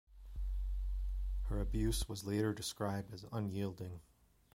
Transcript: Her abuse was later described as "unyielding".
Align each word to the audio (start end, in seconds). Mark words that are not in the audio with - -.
Her 1.43 1.61
abuse 1.61 2.09
was 2.09 2.23
later 2.25 2.55
described 2.55 3.13
as 3.13 3.23
"unyielding". 3.31 4.01